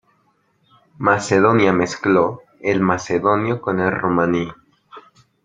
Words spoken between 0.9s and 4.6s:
Macedonia mezcló el macedonio con el romaní.